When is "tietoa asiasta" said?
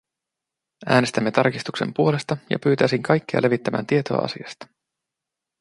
3.87-4.67